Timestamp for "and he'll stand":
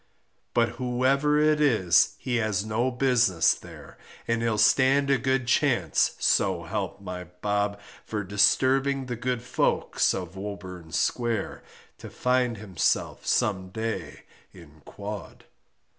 4.27-5.11